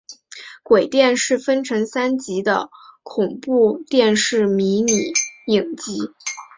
[0.63, 2.71] 鬼店是分成三集的
[3.03, 4.93] 恐怖电视迷你
[5.45, 6.11] 影集。